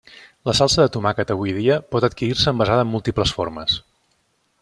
La 0.49 0.53
salsa 0.59 0.79
de 0.85 0.91
tomàquet 0.95 1.33
avui 1.35 1.53
dia 1.57 1.77
pot 1.95 2.07
adquirir-se 2.09 2.53
envasada 2.55 2.87
en 2.89 2.91
múltiples 2.95 3.35
formes. 3.41 3.77